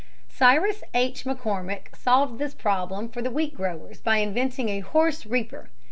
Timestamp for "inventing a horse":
4.17-5.27